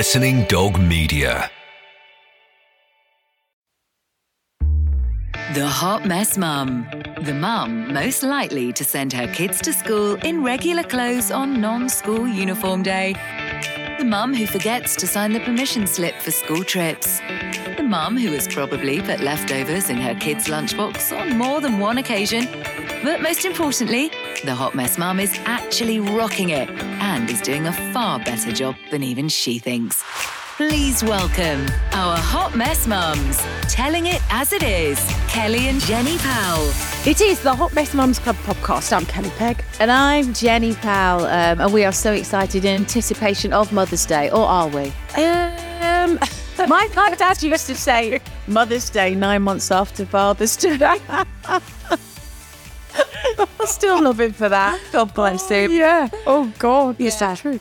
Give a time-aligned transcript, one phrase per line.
[0.00, 1.50] Listening Dog Media.
[5.52, 6.86] The Hot Mess Mum.
[7.20, 11.90] The mum most likely to send her kids to school in regular clothes on non
[11.90, 13.12] school uniform day.
[13.98, 17.20] The mum who forgets to sign the permission slip for school trips.
[17.76, 21.98] The mum who has probably put leftovers in her kids' lunchbox on more than one
[21.98, 22.48] occasion.
[23.04, 24.10] But most importantly,
[24.44, 28.74] the Hot Mess Mum is actually rocking it and is doing a far better job
[28.90, 30.02] than even she thinks.
[30.56, 34.98] Please welcome our Hot Mess Mums, telling it as it is,
[35.28, 36.70] Kelly and Jenny Powell.
[37.06, 38.94] It is the Hot Mess Mums Club podcast.
[38.94, 39.62] I'm Kelly Pegg.
[39.78, 44.30] And I'm Jenny Powell, um, and we are so excited in anticipation of Mother's Day,
[44.30, 44.86] or are we?
[45.16, 46.18] Um,
[46.68, 50.98] my, my dad used to say Mother's Day nine months after Father's Day.
[53.70, 54.80] Still love him for that.
[54.92, 55.70] God bless him.
[55.72, 56.08] Yeah.
[56.26, 56.96] Oh God.
[56.98, 57.60] Yes, that's true.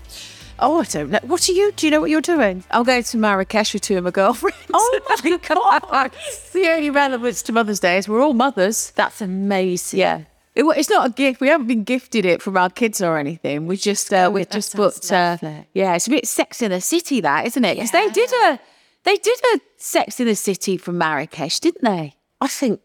[0.61, 1.19] Oh, I don't know.
[1.23, 1.71] What are you?
[1.71, 2.63] Do you know what you're doing?
[2.71, 4.57] I'm going to Marrakesh with two of my girlfriends.
[4.73, 6.11] Oh my God.
[6.51, 8.91] the only relevance to Mother's Day is we're all mothers.
[8.91, 9.99] That's amazing.
[9.99, 10.23] Yeah.
[10.55, 11.39] It, it's not a gift.
[11.39, 13.67] We haven't been gifted it from our kids or anything.
[13.67, 15.09] We just uh, we just booked.
[15.11, 15.37] Uh,
[15.73, 17.75] yeah, it's a bit Sex in the City, that isn't it?
[17.75, 18.59] Because they did a
[19.03, 22.15] they did a Sex in the City from Marrakesh, didn't they?
[22.41, 22.81] I think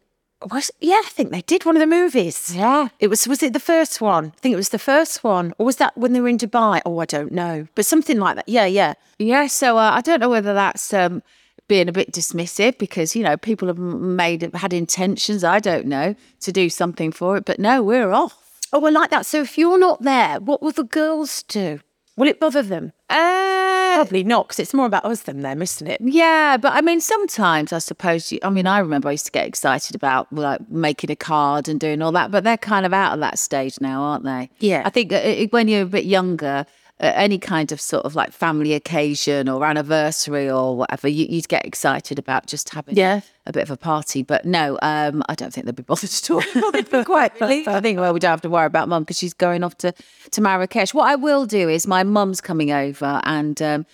[0.53, 2.55] was yeah, I think they did one of the movies.
[2.55, 2.89] Yeah.
[2.99, 4.33] It was was it the first one?
[4.37, 5.53] I think it was the first one.
[5.59, 6.81] Or was that when they were in Dubai?
[6.85, 7.67] Oh, I don't know.
[7.75, 8.49] But something like that.
[8.49, 8.95] Yeah, yeah.
[9.19, 11.23] Yeah, so uh, I don't know whether that's um,
[11.69, 15.45] being a bit dismissive because you know people have made had intentions.
[15.45, 18.37] I don't know to do something for it, but no, we're off.
[18.73, 19.27] Oh, I like that.
[19.27, 21.81] So if you're not there, what will the girls do?
[22.17, 22.93] Will it bother them?
[23.11, 26.01] Uh, Probably not, because it's more about us than them, isn't it?
[26.03, 28.33] yeah, but I mean, sometimes I suppose.
[28.33, 31.69] You, I mean, I remember I used to get excited about like making a card
[31.69, 34.51] and doing all that, but they're kind of out of that stage now, aren't they?
[34.59, 34.83] Yeah.
[34.85, 36.67] I think uh, uh, when you're a bit younger.
[37.01, 41.67] Any kind of sort of like family occasion or anniversary or whatever, you, you'd get
[41.67, 43.21] excited about just having Yeah.
[43.47, 44.23] a bit of a party.
[44.23, 46.43] But no, um, I don't think they'd be bothered at all.
[46.73, 47.67] they'd be quite relieved.
[47.69, 49.93] I think, well, we don't have to worry about mum because she's going off to,
[50.31, 50.95] to Marrakesh.
[50.95, 53.87] What I will do is my mum's coming over and um,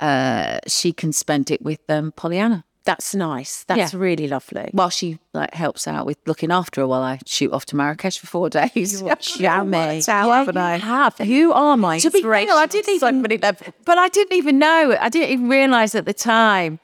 [0.00, 3.64] uh, she can spend it with um, Pollyanna That's nice.
[3.64, 4.00] That's Yeah.
[4.00, 4.70] really lovely.
[4.72, 8.18] while she like helps out with looking after her while I shoot off to Marrakesh
[8.18, 9.02] for four days.
[9.36, 10.00] Jammy.
[10.06, 10.78] How haven't I?
[10.78, 11.20] have.
[11.20, 12.50] You are my To be inspiration.
[12.54, 14.96] I didn't so even, many but I didn't even know.
[14.98, 16.80] I didn't even realise at the time.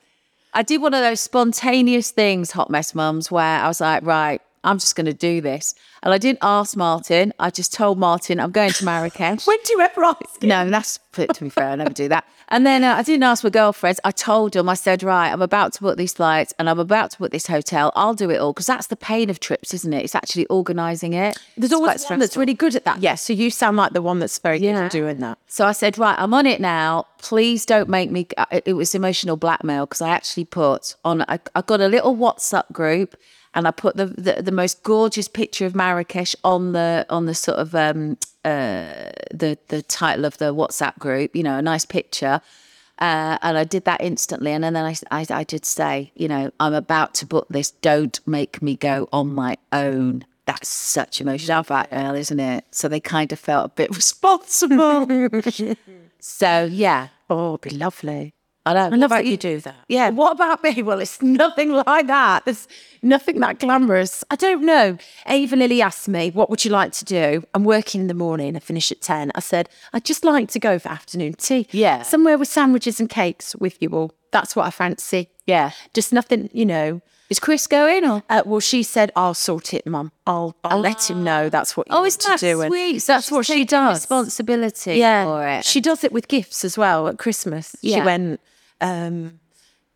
[0.52, 4.42] I did one of those spontaneous things, hot mess mums, where I was like, right,
[4.62, 7.32] I'm just going to do this, and I didn't ask Martin.
[7.40, 9.46] I just told Martin I'm going to Marrakesh.
[9.46, 10.42] When do you ever ask?
[10.42, 11.70] No, that's to be fair.
[11.70, 12.26] I never do that.
[12.48, 14.00] And then uh, I didn't ask my girlfriends.
[14.04, 14.68] I told them.
[14.68, 17.46] I said, right, I'm about to book these flights and I'm about to book this
[17.46, 17.92] hotel.
[17.96, 20.04] I'll do it all because that's the pain of trips, isn't it?
[20.04, 21.38] It's actually organising it.
[21.56, 23.00] There's It's always one that's really good at that.
[23.00, 25.38] Yes, so you sound like the one that's very good at doing that.
[25.46, 27.06] So I said, right, I'm on it now.
[27.18, 28.26] Please don't make me.
[28.50, 31.22] It was emotional blackmail because I actually put on.
[31.22, 33.16] I, I got a little WhatsApp group,
[33.54, 37.34] and I put the, the the most gorgeous picture of Marrakesh on the on the
[37.34, 41.34] sort of um uh the the title of the WhatsApp group.
[41.34, 42.40] You know, a nice picture.
[43.00, 46.52] Uh, and I did that instantly, and then I, I I did say, you know,
[46.60, 47.72] I'm about to book this.
[47.72, 50.24] Don't make me go on my own.
[50.46, 52.64] That's such emotional blackmail, isn't it?
[52.70, 55.08] So they kind of felt a bit responsible.
[56.26, 58.34] So yeah, Oh, it'd be lovely.
[58.66, 58.84] I know.
[58.86, 59.76] I love that you do that.
[59.88, 60.10] Yeah.
[60.10, 60.82] What about me?
[60.82, 62.44] Well, it's nothing like that.
[62.44, 62.66] There's
[63.02, 64.24] nothing that glamorous.
[64.30, 64.96] I don't know.
[65.26, 67.44] Ava Lily asked me, what would you like to do?
[67.52, 68.56] I'm working in the morning.
[68.56, 69.32] I finish at 10.
[69.34, 71.66] I said, I'd just like to go for afternoon tea.
[71.72, 72.02] Yeah.
[72.02, 74.12] Somewhere with sandwiches and cakes with you all.
[74.30, 75.28] That's what I fancy.
[75.46, 75.72] Yeah.
[75.92, 77.02] Just nothing, you know.
[77.30, 78.22] Is Chris going or?
[78.28, 80.12] Uh, well, she said, I'll sort it, Mum.
[80.26, 82.66] I'll, I'll let him know that's what you Oh, isn't that do.
[82.66, 82.98] Sweet?
[83.00, 84.00] So that's what she does.
[84.00, 85.24] responsibility yeah.
[85.24, 85.64] for it.
[85.64, 87.76] She does it with gifts as well at Christmas.
[87.82, 88.40] She went,
[88.80, 89.40] um,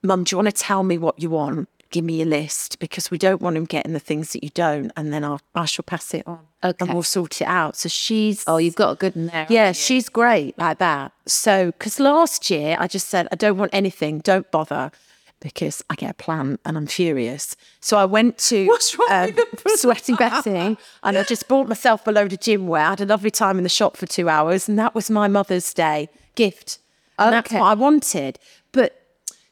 [0.02, 1.68] Mum, do you want to tell me what you want?
[1.90, 4.92] Give me a list because we don't want him getting the things that you don't,
[4.96, 6.40] and then I'll I shall pass it on.
[6.62, 6.84] Okay.
[6.84, 7.76] And we'll sort it out.
[7.76, 9.46] So she's Oh, you've got a good one there.
[9.48, 11.12] yeah, she's great like that.
[11.26, 14.90] So, because last year I just said, I don't want anything, don't bother,
[15.40, 17.56] because I get a plan and I'm furious.
[17.80, 19.34] So I went to What's wrong um,
[19.64, 22.82] with Sweaty Betty and I just bought myself a load of gym wear.
[22.84, 25.26] I had a lovely time in the shop for two hours, and that was my
[25.28, 26.80] Mother's Day gift.
[27.20, 27.58] And that's Okay.
[27.60, 28.38] what I wanted.
[28.72, 29.00] But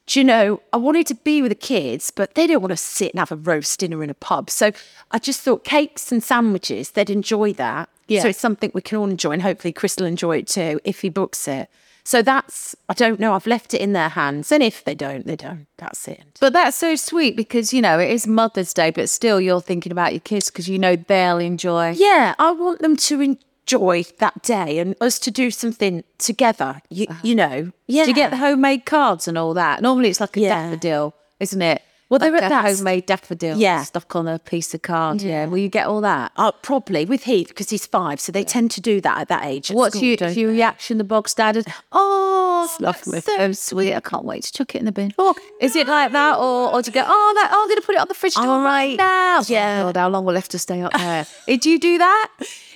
[0.06, 2.76] do you know, I wanted to be with the kids, but they don't want to
[2.76, 4.50] sit and have a roast dinner in a pub.
[4.50, 4.70] So
[5.10, 7.88] I just thought cakes and sandwiches, they'd enjoy that.
[8.06, 8.22] Yeah.
[8.22, 11.00] So it's something we can all enjoy, and hopefully Chris will enjoy it too if
[11.00, 11.68] he books it.
[12.04, 14.52] So that's, I don't know, I've left it in their hands.
[14.52, 15.66] And if they don't, they don't.
[15.76, 16.22] That's it.
[16.38, 19.90] But that's so sweet because, you know, it is Mother's Day, but still you're thinking
[19.90, 21.94] about your kids because you know they'll enjoy.
[21.96, 26.80] Yeah, I want them to, en- joy that day and us to do something together.
[26.88, 28.04] You, you know, yeah.
[28.04, 29.82] Do you get the homemade cards and all that?
[29.82, 30.48] Normally it's like a Yeah.
[30.70, 31.82] daffodil, isn't it?
[32.08, 33.82] Well, like they're at a that- homemade daffodil Yeah.
[33.82, 35.20] stuck on a piece of card.
[35.22, 35.46] Yeah.
[35.46, 36.30] Will you get all that?
[36.36, 39.44] Uh, probably with Heath because he's five, so they tend to do that at that
[39.44, 39.72] age.
[39.72, 41.66] at What's school, your, your reaction, the bog standard?
[41.90, 43.18] Oh, lovely.
[43.18, 43.92] that's so sweet.
[43.94, 45.12] I can't wait to chuck it in the bin.
[45.18, 46.38] Oh, is it like that?
[46.38, 48.14] Or, or do you go, oh, that, oh, I'm going to put it on the
[48.14, 49.42] fridge door right now?
[49.48, 49.82] Yeah.
[49.82, 51.26] God, how long will have to stay up there?
[51.48, 52.30] Did you do that?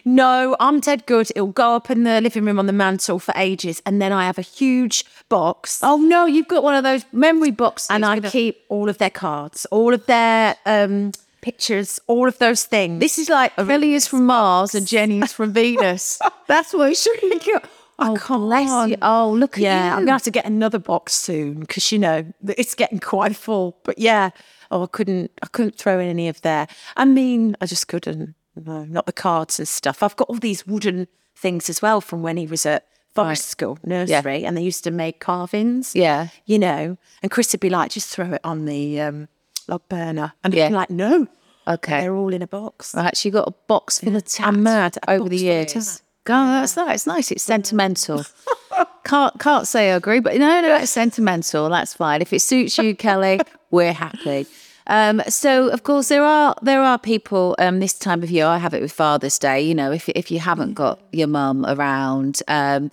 [0.05, 1.31] No, I'm dead good.
[1.35, 4.25] It'll go up in the living room on the mantle for ages, and then I
[4.26, 7.88] have a huge box, Oh, no, you've got one of those memory boxes.
[7.91, 12.38] and I a- keep all of their cards, all of their um, pictures, all of
[12.38, 13.00] those things.
[13.00, 16.19] This is like Kelly is from Mars and Jenny is from Venus.
[16.49, 17.41] That's what it should be.
[17.99, 18.97] Oh, bless you.
[19.02, 19.93] Oh, look at yeah, you.
[19.93, 23.79] I'm gonna have to get another box soon because you know it's getting quite full.
[23.85, 24.31] But yeah,
[24.70, 26.67] oh, I couldn't, I couldn't throw in any of there.
[26.97, 28.35] I mean, I just couldn't.
[28.56, 30.02] No, not the cards and stuff.
[30.02, 31.06] I've got all these wooden
[31.37, 34.91] things as well from when he was at forest school nursery, and they used to
[34.91, 35.94] make carvings.
[35.94, 36.29] Yeah.
[36.47, 39.29] you know, and Chris would be like, just throw it on the um,
[39.69, 40.67] log burner, and Yeah.
[40.67, 41.26] I'd be like, no,
[41.67, 42.00] Okay.
[42.00, 42.94] they're all in a box.
[42.94, 44.99] Right, you got a box full of tats I'm mad.
[45.08, 46.02] Over the years.
[46.25, 46.94] God, that's nice.
[46.97, 47.31] It's nice.
[47.31, 48.25] It's sentimental.
[49.05, 51.69] can't can't say I agree, but no, no, it's sentimental.
[51.70, 52.20] That's fine.
[52.23, 54.47] If it suits you, Kelly, we're happy.
[54.90, 58.44] Um, so of course there are there are people um, this time of year.
[58.46, 59.60] I have it with Father's Day.
[59.62, 62.90] You know, if if you haven't got your mum around, um,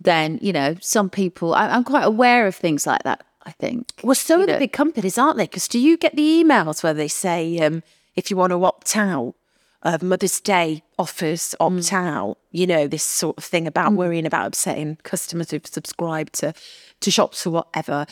[0.00, 1.54] then you know some people.
[1.54, 3.24] I, I'm quite aware of things like that.
[3.44, 3.92] I think.
[4.04, 5.44] Well, so You are the big companies, aren't they?
[5.46, 7.82] Because do you get the emails where they say um,
[8.14, 9.34] if you want to opt out
[9.82, 11.92] of Mother's Day offers, opt Mm.
[11.94, 12.38] out?
[12.52, 16.52] You know this sort of thing about worrying about upsetting customers who've subscribed to
[17.00, 18.04] to shops or whatever.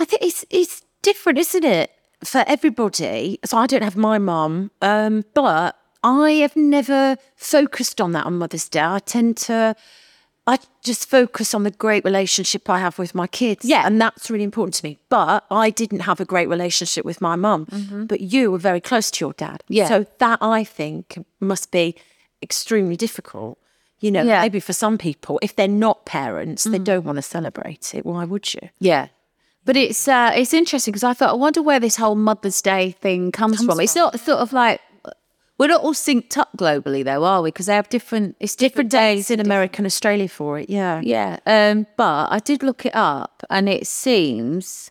[0.00, 1.92] I think it's it's different, isn't it,
[2.24, 3.38] for everybody?
[3.44, 8.38] So I don't have my mum, um, but I have never focused on that on
[8.38, 8.80] Mother's Day.
[8.82, 9.74] I tend to.
[10.46, 13.64] I just focus on the great relationship I have with my kids.
[13.64, 13.82] Yeah.
[13.86, 14.98] And that's really important to me.
[15.08, 18.06] But I didn't have a great relationship with my mum.
[18.08, 19.62] But you were very close to your dad.
[19.64, 19.72] Mm-hmm.
[19.74, 19.88] Yeah.
[19.88, 21.94] So that I think must be
[22.42, 23.58] extremely difficult.
[24.00, 24.38] You know, Yeah.
[24.38, 24.42] Mm.
[24.42, 28.04] maybe for some people, if they're not parents, they don't want to celebrate it.
[28.06, 28.70] Why would you?
[28.80, 29.08] Yeah.
[29.64, 32.92] But it's uh, it's interesting because I thought I wonder where this whole Mother's Day
[32.92, 33.78] thing comes, from.
[33.80, 34.80] It's not sort of like
[35.58, 37.48] we're not all synced up globally though, are we?
[37.50, 39.30] Because they have different it's different, Days days.
[39.30, 40.70] in America and Australia for it.
[40.70, 41.02] Yeah.
[41.04, 41.38] Yeah.
[41.44, 44.90] Um, but I did look it up, and it seems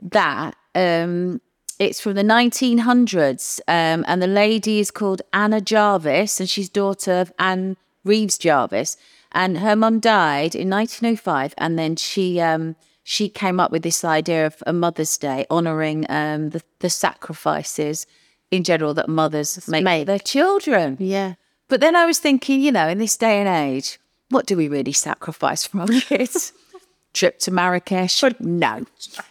[0.00, 1.40] that um,
[1.80, 7.14] it's from the 1900s, um, and the lady is called Anna Jarvis, and she's daughter
[7.14, 8.96] of Anne Reeves Jarvis,
[9.32, 12.76] and her mum died in 1905, and then she um,
[13.08, 18.04] she came up with this idea of a Mother's Day honouring um, the, the sacrifices
[18.50, 20.06] in general that mothers make make.
[20.08, 20.96] their children.
[20.98, 21.34] Yeah.
[21.68, 24.00] But then I was thinking, you know, in this day and age,
[24.30, 26.52] what do we really sacrifice for our kids?
[27.14, 28.24] Trip to Marrakesh?
[28.40, 28.84] No,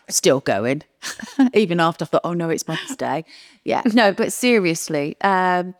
[0.07, 0.83] still going.
[1.53, 3.25] Even after I thought, oh no, it's Mother's Day.
[3.65, 5.75] Yeah, no, but seriously, um,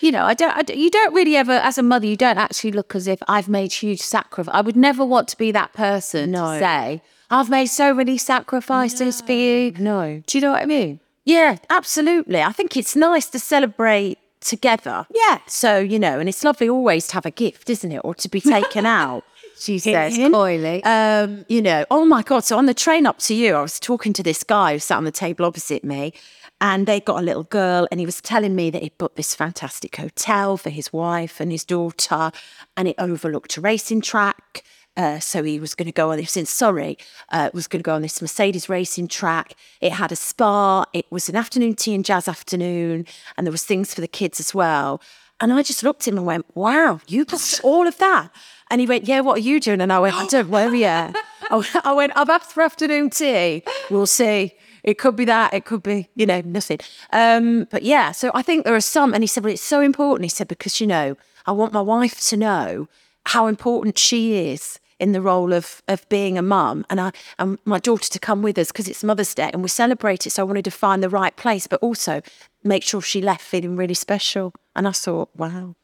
[0.00, 2.36] you know, I don't, I don't- you don't really ever, as a mother, you don't
[2.38, 4.54] actually look as if I've made huge sacrifice.
[4.54, 6.52] I would never want to be that person No.
[6.52, 9.72] to say, I've made so many sacrifices for you.
[9.78, 10.22] No.
[10.26, 11.00] Do you know what I mean?
[11.24, 12.42] Yeah, absolutely.
[12.42, 15.06] I think it's nice to celebrate together.
[15.14, 15.38] Yeah.
[15.46, 18.00] So, you know, and it's lovely always to have a gift, isn't it?
[18.02, 19.24] Or to be taken out.
[19.60, 20.82] She says coyly.
[20.84, 22.44] Um, you know, oh my God.
[22.44, 24.96] So on the train up to you, I was talking to this guy who sat
[24.96, 26.14] on the table opposite me,
[26.62, 29.34] and they got a little girl, and he was telling me that he'd booked this
[29.34, 32.32] fantastic hotel for his wife and his daughter,
[32.74, 34.64] and it overlooked a racing track.
[34.96, 36.18] Uh, so he was going to go on.
[36.18, 36.98] this in Surrey.
[37.30, 39.54] Uh, was going to go on this Mercedes racing track.
[39.80, 40.84] It had a spa.
[40.92, 43.06] It was an afternoon tea and jazz afternoon,
[43.36, 45.00] and there was things for the kids as well.
[45.40, 48.30] And I just looked at him and went, "Wow, you got all of that."
[48.70, 51.12] And he went, "Yeah, what are you doing?" And I went, "I don't worry, yeah."
[51.50, 53.62] I went- I went, "I'm for afternoon tea.
[53.90, 54.54] We'll see.
[54.82, 55.52] It could be that.
[55.54, 56.80] It could be, you know, nothing."
[57.12, 59.14] Um, but yeah, so I think there are some.
[59.14, 61.16] And he said, "Well, it's so important." He said because you know,
[61.46, 62.88] I want my wife to know
[63.30, 67.58] how important she is in the role of of being a mum, and I and
[67.64, 70.30] my daughter to come with us because it's Mother's Day and we celebrate it.
[70.30, 72.22] So I wanted to find the right place, but also
[72.64, 74.52] make sure she left feeling really special.
[74.74, 75.74] And I thought, wow,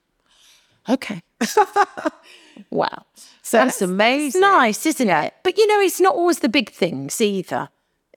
[0.88, 1.23] okay,
[2.71, 3.05] wow.
[3.43, 4.26] So That's amazing.
[4.26, 5.35] It's nice, isn't it?
[5.45, 7.69] But you know, it's not always the big things either.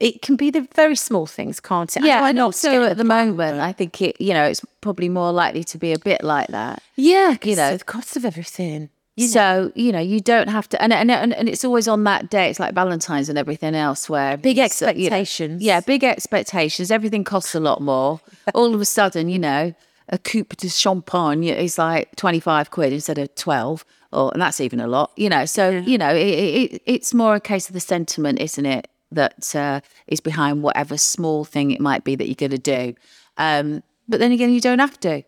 [0.02, 2.04] It can be the very small things, can't it?
[2.04, 5.32] Yeah, and not also at the moment, I think it, you know, it's probably more
[5.34, 6.82] likely to be a bit like that.
[6.96, 8.90] yeah, you know, the cost of everything.
[9.28, 12.30] So you know, you don't have to, and and and, and it's always on that
[12.30, 12.50] day.
[12.50, 15.62] It's like Valentine's and everything else, where Big it's, uh, you know, expectations.
[15.62, 16.92] yeah, big expectations.
[16.92, 18.22] Everything costs a lot more.
[18.54, 19.74] All of a sudden, you know,
[20.10, 24.80] a coupe de champagne is like 25 quid instead of 12 or and that's even
[24.80, 26.28] a lot you know so you know it,
[26.74, 30.98] it, it's more a case of the sentiment isn't it that uh, is behind whatever
[30.98, 32.94] small thing it might be that you're going to do
[33.38, 35.22] um, but then again you don't have to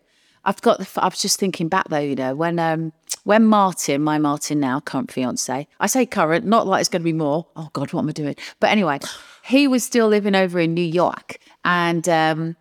[0.44, 2.92] i've got the i was just thinking back though you know when um
[3.24, 7.04] when martin my martin now current fiance i say current not like it's going to
[7.04, 8.98] be more oh god what am i doing but anyway
[9.44, 12.56] he was still living over in new york and um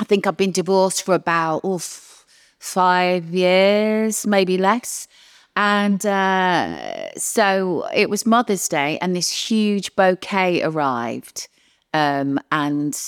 [0.00, 2.26] I think I've been divorced for about oof,
[2.58, 5.06] five years, maybe less.
[5.56, 11.48] And uh, so it was Mother's Day, and this huge bouquet arrived.
[11.92, 12.98] Um, and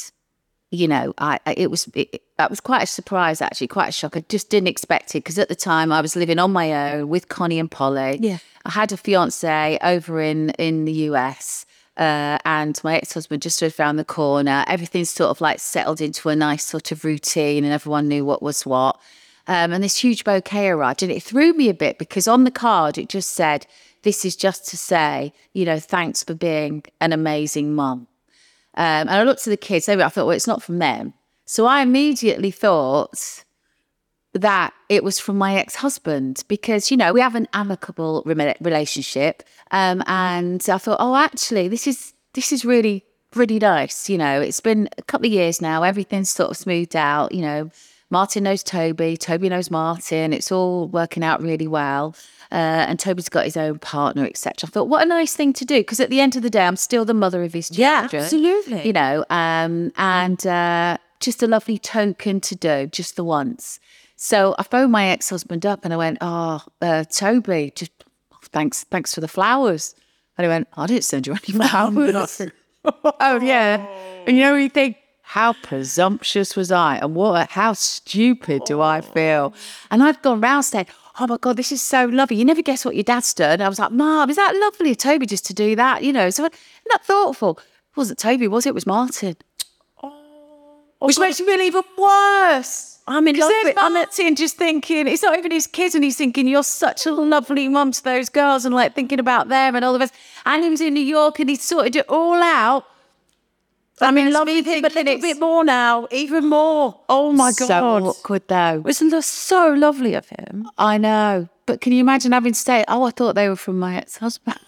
[0.70, 3.92] you know, I, I it was it, that was quite a surprise, actually, quite a
[3.92, 4.16] shock.
[4.16, 7.08] I just didn't expect it because at the time I was living on my own
[7.08, 8.18] with Connie and Polly.
[8.20, 8.38] Yeah.
[8.64, 13.56] I had a fiance over in in the US, uh, and my ex husband just
[13.56, 14.64] stood around the corner.
[14.66, 18.42] Everything sort of like settled into a nice sort of routine, and everyone knew what
[18.42, 19.00] was what.
[19.48, 22.50] Um, and this huge bouquet arrived, and it threw me a bit because on the
[22.50, 23.68] card it just said,
[24.02, 28.08] "This is just to say, you know, thanks for being an amazing mum."
[28.76, 29.88] Um, and I looked at the kids.
[29.88, 31.14] I thought, well, it's not from them.
[31.46, 33.44] So I immediately thought
[34.40, 39.42] that it was from my ex-husband because you know we have an amicable rela- relationship
[39.70, 43.02] um, and i thought oh actually this is this is really
[43.34, 46.94] really nice you know it's been a couple of years now everything's sort of smoothed
[46.94, 47.70] out you know
[48.10, 52.14] martin knows toby toby knows martin it's all working out really well
[52.52, 52.54] uh,
[52.88, 55.80] and toby's got his own partner etc i thought what a nice thing to do
[55.80, 58.22] because at the end of the day i'm still the mother of his Yeah, children
[58.24, 58.86] absolutely.
[58.86, 63.78] you know um, and uh, just a lovely token to do just the once
[64.18, 67.92] so I phoned my ex-husband up and I went, "Oh, uh, Toby, just
[68.44, 69.94] thanks, thanks for the flowers."
[70.38, 72.40] And he went, "I didn't send you any flowers."
[73.20, 73.86] oh yeah,
[74.26, 79.02] and you know you think, how presumptuous was I, and what, how stupid do I
[79.02, 79.52] feel?
[79.90, 80.86] And I've gone round saying,
[81.18, 83.60] "Oh my god, this is so lovely." You never guess what your dad's done.
[83.60, 86.30] I was like, "Mom, is that lovely of Toby just to do that?" You know,
[86.30, 86.54] so isn't
[86.90, 87.58] that thoughtful?
[87.58, 88.70] It wasn't Toby, was it?
[88.70, 89.36] It was Martin.
[90.02, 92.98] Oh, Which oh, makes me feel even worse.
[93.08, 93.76] I'm in love with.
[93.76, 97.68] Martin just thinking, it's not even his kids, and he's thinking, you're such a lovely
[97.68, 100.10] mum to those girls, and like thinking about them and all of us.
[100.44, 102.84] And he was in New York and he sorted it all out.
[104.00, 107.00] I'm in it's love with him a little bit more now, even more.
[107.08, 108.82] Oh my So god, awkward though.
[108.84, 110.68] wasn't that so lovely of him?
[110.76, 111.48] I know.
[111.64, 114.18] But can you imagine having to say, oh, I thought they were from my ex
[114.18, 114.58] husband?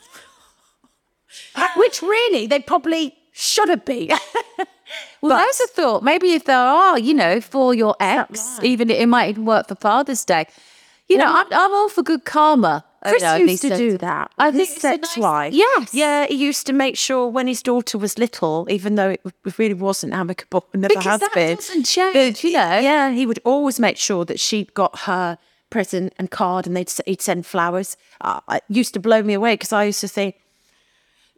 [1.76, 4.10] Which really they probably should have been.
[5.20, 6.02] Well, there's a thought.
[6.02, 9.74] Maybe if there are, you know, for your ex, even it might even work for
[9.74, 10.46] Father's Day.
[11.08, 12.84] You know, I'm, I'm all for good karma.
[13.04, 14.30] You Chris know, used to do that.
[14.38, 15.54] I think his it's a sex nice- life.
[15.54, 15.94] Yes.
[15.94, 19.20] Yeah, he used to make sure when his daughter was little, even though it
[19.56, 21.56] really wasn't amicable, never Because has that been.
[21.56, 22.78] doesn't change, you know.
[22.80, 25.38] Yeah, he would always make sure that she'd got her
[25.70, 27.96] present and card, and they'd he'd send flowers.
[28.20, 30.34] Uh, it used to blow me away because I used to think,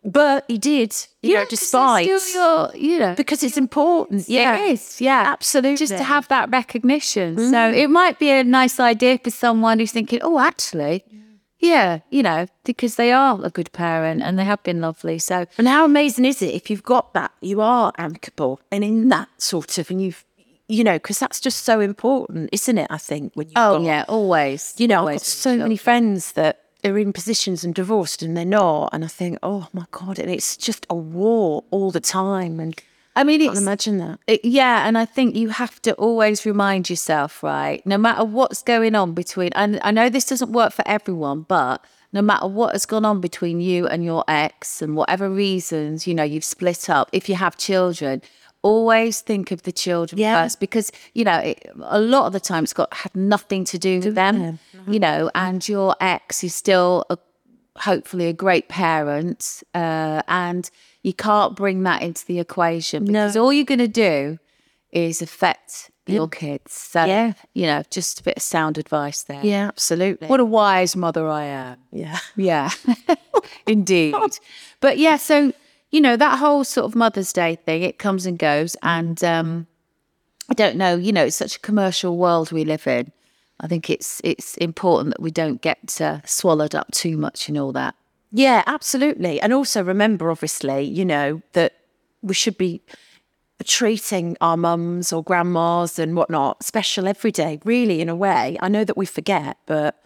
[0.02, 4.29] but he did, you know, 'cause it's despite your, you know, because it's important.
[4.29, 5.25] Yeah, It is, yeah.
[5.26, 5.76] absolutely.
[5.76, 7.37] Just to have that recognition.
[7.50, 11.19] So it might be a nice idea for someone who's thinking, oh, actually, yeah,
[11.61, 15.19] you know, because they are a good parent and they have been lovely.
[15.19, 19.09] So And how amazing is it if you've got that, you are amicable and in
[19.11, 20.25] that sort of, and you've,
[20.69, 22.87] you know, because that's just so important, isn't it?
[22.90, 24.75] I think when you, Oh got, yeah, always.
[24.79, 28.45] you know, I've got so many friends that are in positions and divorced and they're
[28.45, 32.59] not, and I think, oh my god, and it's just a war all the time,
[32.59, 32.81] and
[33.17, 34.19] I mean, I imagine that.
[34.26, 37.85] it- yeah, and I think you have to always remind yourself, right?
[37.87, 41.85] No matter what's going on between, and I know this doesn't work for everyone, but
[42.12, 46.14] no matter what has gone on between you and your ex, and whatever reasons, you
[46.14, 47.09] know, you've split up.
[47.12, 48.23] If you have children,
[48.62, 50.43] always think of the children Yeah.
[50.43, 53.79] first, because you know, it, a lot of the time it's got had nothing to
[53.79, 57.19] do with them, you know, and your ex is still a
[57.79, 60.71] hopefully a great parent uh, and
[61.02, 64.38] you can't bring that into the equation because all you're going to do
[64.92, 66.73] is affect your kids.
[66.73, 67.35] So Yeah.
[67.54, 69.40] you know just a bit of sound advice there.
[69.45, 70.26] Yeah, absolutely.
[70.28, 71.78] what a wise mother i am.
[71.92, 72.19] Yeah.
[72.37, 72.71] yeah.
[73.66, 74.14] Indeed.
[74.80, 75.52] But yeah so
[75.90, 79.66] you know that whole sort of mother's day thing it comes and goes and um
[80.49, 83.12] i don't know you know it's such a commercial world we live in.
[83.62, 87.59] I think it's it's important that we don't get uh, swallowed up too much in
[87.59, 87.95] all that
[88.33, 89.41] Yeah, absolutely.
[89.41, 91.73] And also remember, obviously, you know, that
[92.23, 92.81] we should be
[93.65, 98.57] treating our mums or grandmas and whatnot special every day, really, in a way.
[98.61, 100.03] I know that we forget, but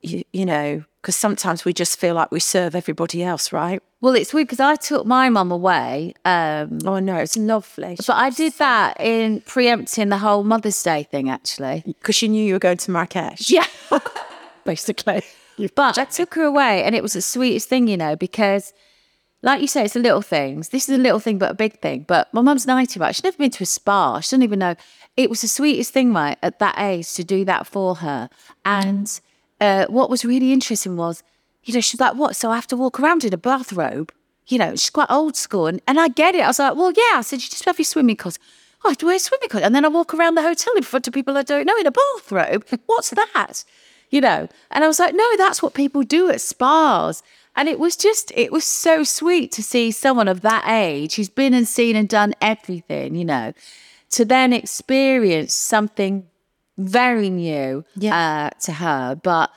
[0.00, 3.80] you, you know, because sometimes we just feel like we serve everybody else, right?
[4.00, 6.14] Well, it's weird because I took my mum away.
[6.24, 7.96] Um, Oh no, it's lovely.
[7.98, 11.82] but I did that in preempting the whole Mother's Day thing, actually.
[11.86, 13.66] because you knew you were going to Marrakesh, Yeah.
[14.64, 15.22] basically.
[15.74, 18.72] But I took her away, and it was the sweetest thing, you know, because,
[19.42, 20.68] like you say, it's the little things.
[20.68, 22.04] This is a little thing, but a big thing.
[22.06, 23.14] But my mum's 90, right?
[23.14, 24.20] She's never been to a spa.
[24.20, 24.76] She doesn't even know.
[25.16, 28.28] It was the sweetest thing, right, at that age to do that for her.
[28.64, 29.20] And
[29.60, 31.22] uh, what was really interesting was,
[31.64, 32.36] you know, she's like, what?
[32.36, 34.12] So I have to walk around in a bathrobe?
[34.46, 35.66] You know, she's quite old school.
[35.66, 36.40] And, and I get it.
[36.40, 37.18] I was like, well, yeah.
[37.18, 38.44] I said, you just have your swimming costume.
[38.84, 39.66] Oh, I have to wear a swimming costume.
[39.66, 41.86] And then I walk around the hotel in front of people I don't know in
[41.86, 42.64] a bathrobe.
[42.86, 43.64] What's that?
[44.10, 44.48] You know?
[44.70, 47.22] And I was like, no, that's what people do at spas.
[47.56, 51.28] And it was just, it was so sweet to see someone of that age who's
[51.28, 53.52] been and seen and done everything, you know,
[54.10, 56.26] to then experience something
[56.76, 59.16] very new uh, to her.
[59.16, 59.50] But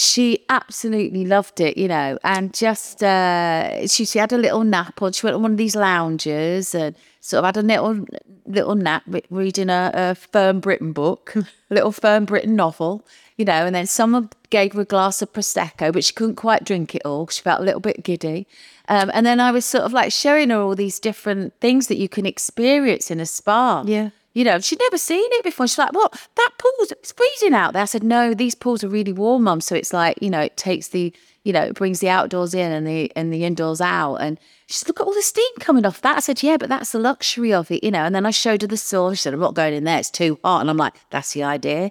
[0.00, 5.02] she absolutely loved it, you know, and just uh, she she had a little nap
[5.02, 5.12] on.
[5.12, 8.06] She went on one of these lounges and sort of had a little
[8.46, 13.66] little nap reading a, a Fern Britton book, a little Fern Britton novel, you know.
[13.66, 17.02] And then someone gave her a glass of prosecco, but she couldn't quite drink it
[17.04, 17.26] all.
[17.26, 18.46] She felt a little bit giddy.
[18.88, 21.98] Um, and then I was sort of like showing her all these different things that
[21.98, 23.84] you can experience in a spa.
[23.86, 24.10] Yeah.
[24.32, 25.66] You know, she'd never seen it before.
[25.66, 26.12] She's like, "What?
[26.36, 29.60] That pool's it's freezing out there." I said, "No, these pools are really warm, mum.
[29.60, 32.70] So it's like, you know, it takes the, you know, it brings the outdoors in
[32.70, 35.84] and the and the indoors out." And she said, "Look at all the steam coming
[35.84, 38.24] off that." I said, "Yeah, but that's the luxury of it, you know." And then
[38.24, 39.12] I showed her the sauna.
[39.12, 39.98] She said, "I'm not going in there.
[39.98, 41.90] It's too hot." And I'm like, "That's the idea."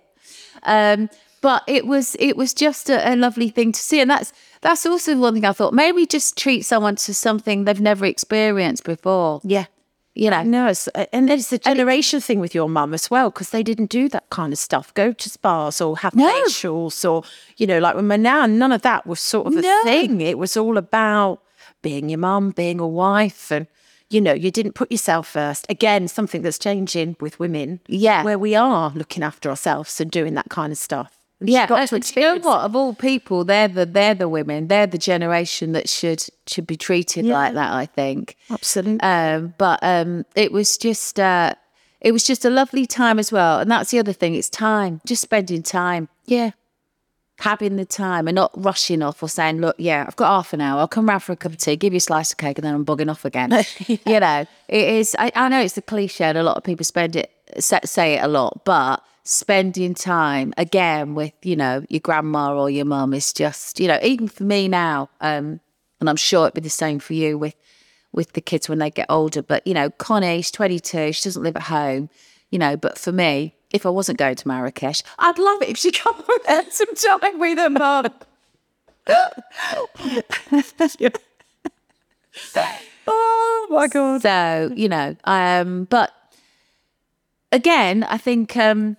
[0.64, 1.10] Um,
[1.42, 4.32] but it was it was just a, a lovely thing to see, and that's
[4.62, 5.74] that's also one thing I thought.
[5.74, 9.42] Maybe just treat someone to something they've never experienced before.
[9.44, 9.66] Yeah.
[10.16, 13.30] You know, No, it's, uh, and it's a generation thing with your mum as well,
[13.30, 14.94] because they didn't do that kind of stuff.
[14.94, 16.28] Go to spas or have No.
[16.28, 17.24] facials or,
[17.58, 19.82] you know, like with my nan, none of that was sort of a No.
[19.84, 20.20] thing.
[20.22, 21.42] It was all about
[21.82, 23.68] being your mum, being a wife, and,
[24.10, 25.66] you know, you didn't put yourself first.
[25.70, 27.80] Again, something that's changing with women.
[27.88, 28.24] Yeah.
[28.24, 31.14] Where we are looking after ourselves and doing that kind of stuff.
[31.40, 32.62] And Yeah, got do you know what?
[32.62, 34.68] Of all people, they're the they're the women.
[34.68, 37.72] They're the generation that should should be treated like that.
[37.72, 38.36] I think.
[38.50, 39.00] Absolutely.
[39.00, 41.54] Um, but um, it was just uh,
[42.02, 43.60] it was just a lovely time as well.
[43.60, 44.36] And that's the other thing.
[44.36, 46.52] It's time, just spending time, yeah.
[47.40, 50.60] having the time, and not rushing off or saying, "Look, yeah, I've got half an
[50.60, 50.82] hour.
[50.82, 52.66] I'll come round for a cup of tea, give you a slice of cake, and
[52.66, 53.52] then I'm bugging off again."
[53.88, 55.16] You know, it is.
[55.18, 58.24] I, I know it's a cliche, and a lot of people spend it say it
[58.24, 63.32] a lot, but spending time again with you know your grandma or your mum is
[63.32, 65.60] just you know even for me now um
[66.00, 67.54] and i'm sure it'd be the same for you with
[68.12, 71.44] with the kids when they get older but you know connie she's 22 she doesn't
[71.44, 72.10] live at home
[72.50, 75.78] you know but for me if i wasn't going to marrakesh i'd love it if
[75.78, 78.08] she come and spend some time with her mum
[83.12, 84.22] Oh my God.
[84.22, 86.12] So, you know, um, but
[87.52, 88.98] again, I think um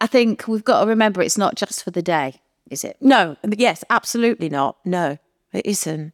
[0.00, 2.96] I think we've got to remember it's not just for the day, is it?
[3.00, 4.76] No, yes, absolutely not.
[4.84, 5.18] No,
[5.52, 6.12] it isn't.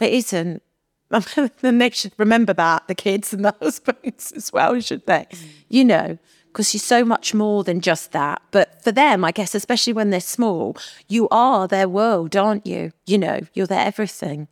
[0.00, 0.62] It isn't.
[1.60, 5.26] then they should remember that, the kids and the husbands as well, should they?
[5.30, 5.48] Mm.
[5.68, 8.42] You know, because you're so much more than just that.
[8.50, 10.76] But for them, I guess, especially when they're small,
[11.08, 12.92] you are their world, aren't you?
[13.06, 14.48] You know, you're their everything.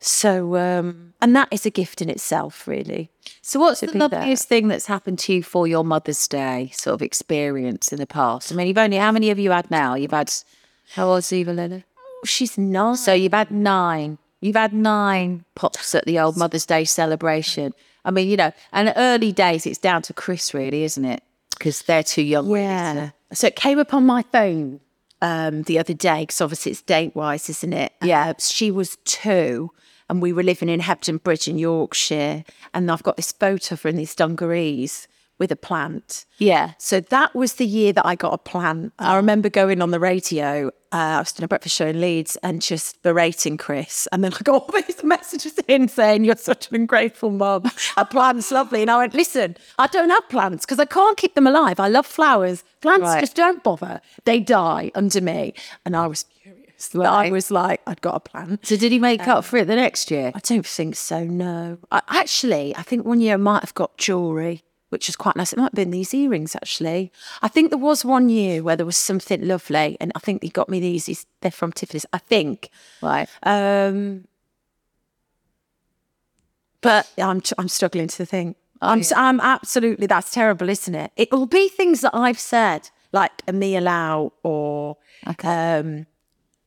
[0.00, 3.10] So, um, and that is a gift in itself, really.
[3.40, 4.08] So what's the be there.
[4.08, 8.06] loveliest thing that's happened to you for your Mother's Day sort of experience in the
[8.06, 8.52] past?
[8.52, 9.94] I mean, you've only how many have you had now?
[9.94, 10.32] You've had
[10.94, 11.84] how old's Eva Lily?
[12.24, 12.98] She's not.
[12.98, 14.18] So you've had nine.
[14.40, 17.72] You've had nine pops at the old Mother's Day celebration.
[18.04, 21.22] I mean, you know, and early days, it's down to Chris, really, isn't it?
[21.56, 22.50] Because they're too young.
[22.50, 23.10] Yeah.
[23.30, 24.80] to- So it came up on my phone
[25.22, 27.92] um, the other day because obviously it's date wise, isn't it?
[28.02, 28.34] Yeah.
[28.38, 29.70] she was two
[30.08, 32.44] and we were living in Hebden Bridge in Yorkshire.
[32.72, 36.26] And I've got this photo her in these dungarees with a plant.
[36.38, 36.72] Yeah.
[36.78, 38.92] So that was the year that I got a plant.
[39.00, 40.68] I remember going on the radio.
[40.92, 44.06] Uh, I was doing a breakfast show in Leeds and just berating Chris.
[44.12, 47.64] And then I got all these messages in saying, You're such an ungrateful mum.
[47.96, 48.82] A plant's lovely.
[48.82, 51.80] And I went, Listen, I don't have plants because I can't keep them alive.
[51.80, 52.62] I love flowers.
[52.80, 53.20] Plants Right.
[53.20, 54.00] just don't bother.
[54.24, 55.54] They die under me.
[55.84, 56.26] And I was
[56.88, 58.58] that I was like, I'd got a plan.
[58.62, 60.32] So did he make up for it the next year?
[60.34, 61.78] I don't think so, no.
[61.90, 65.52] I, actually, I think one year I might have got jewellery, which was quite nice.
[65.52, 67.10] It might have been these earrings, actually.
[67.42, 70.48] I think there was one year where there was something lovely, and I think he
[70.48, 71.26] got me these.
[71.40, 72.70] They're from Tiffany's, I think.
[73.02, 73.28] Right.
[73.42, 74.26] Um,
[76.80, 78.56] but I'm I'm struggling to think.
[78.82, 81.10] I'm s I'm absolutely that's terrible, isn't it?
[81.16, 85.78] It will be things that I've said, like a meal out or Okay.
[85.78, 86.06] Um,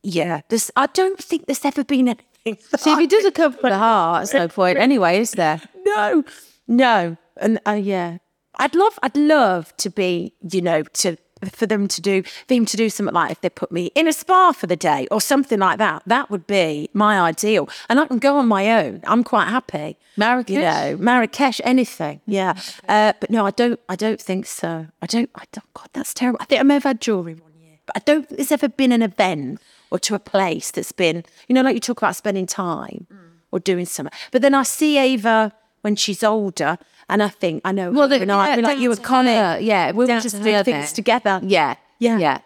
[0.02, 0.70] yeah, there's.
[0.76, 2.24] I don't think there's ever been anything.
[2.78, 5.60] See, if he does a couple of hearts, no point anyway, is there?
[5.84, 6.24] no,
[6.66, 8.18] no, and uh, yeah,
[8.58, 11.16] I'd love, I'd love to be, you know, to
[11.52, 14.08] for them to do, for him to do something like if they put me in
[14.08, 16.02] a spa for the day or something like that.
[16.06, 19.02] That would be my ideal, and I can go on my own.
[19.04, 19.98] I'm quite happy.
[20.16, 20.54] Marrakesh?
[20.54, 22.58] you know, Marrakesh, anything, yeah.
[22.88, 24.86] Uh, but no, I don't, I don't think so.
[25.00, 25.72] I don't, I don't.
[25.74, 26.38] God, that's terrible.
[26.40, 28.26] I think I may have had jewelry one year, but I don't.
[28.26, 31.74] think There's ever been an event or to a place that's been, you know, like
[31.74, 33.06] you talk about spending time
[33.50, 34.12] or doing something.
[34.32, 36.76] But then I see Ava when she's older,
[37.08, 37.90] and I think I know.
[37.92, 39.02] Well, I, yeah, we're like you were to
[39.34, 41.40] her, yeah, we'll down just to do her things together.
[41.42, 42.18] Yeah, Yeah.
[42.18, 42.38] yeah.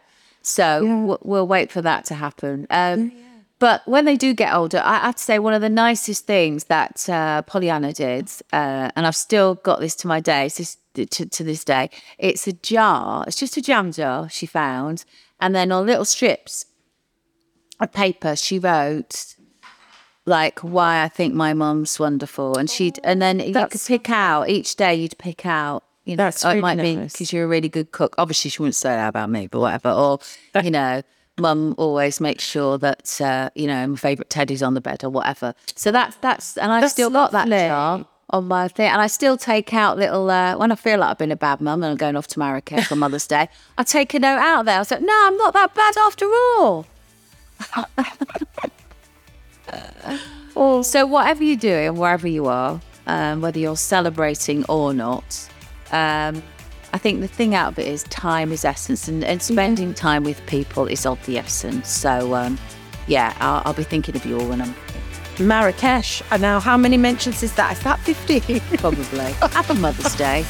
[0.42, 2.66] So We'll, we'll wait for that to happen.
[2.70, 3.12] Um,
[3.58, 6.64] But when they do get older, I have to say one of the nicest things
[6.64, 11.06] that uh, Pollyanna did, uh, and I've still got this to my day, this, to,
[11.26, 11.88] to this day.
[12.18, 13.22] It's a jar.
[13.26, 15.04] It's just a jam jar she found,
[15.40, 16.66] and then on little strips
[17.82, 19.34] of paper she wrote
[20.24, 24.48] like why I think my mum's wonderful, and she'd and then you could pick out
[24.48, 24.94] each day.
[24.94, 25.82] You'd pick out.
[26.04, 28.14] You know, That's oh, it might be because you're a really good cook.
[28.18, 29.90] Obviously, she wouldn't say that about me, but whatever.
[29.90, 30.18] Or
[30.62, 31.02] you know,
[31.38, 35.10] mum always makes sure that uh, you know my favourite teddy's on the bed or
[35.10, 35.54] whatever.
[35.76, 37.66] So that's that's and I've That's still got that lovely.
[37.66, 41.10] jar on my thing, and I still take out little uh, when I feel like
[41.10, 43.48] I've been a bad mum and I'm going off to Marrakesh on Mother's Day.
[43.76, 44.80] I take a note out there.
[44.80, 46.86] I say, no, I'm not that bad after all.
[50.82, 55.48] So whatever you're doing, wherever you are, um, whether you're celebrating or not,
[55.90, 56.42] um,
[56.92, 60.24] I think the thing out of it is time is essence, and, and spending time
[60.24, 61.88] with people is of the essence.
[61.88, 62.58] So um,
[63.06, 64.74] yeah, I'll, I'll be thinking of you all when I'm
[65.40, 66.22] Marrakesh.
[66.30, 67.72] And now, how many mentions is that?
[67.72, 68.60] Is that 50?
[68.76, 69.32] probably.
[69.52, 70.44] Happy Mother's Day.